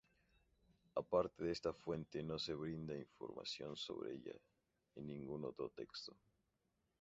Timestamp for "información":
2.97-3.75